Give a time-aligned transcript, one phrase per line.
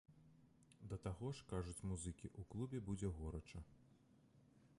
[0.93, 3.67] Да таго ж, кажуць музыкі, у клубе будзе горача!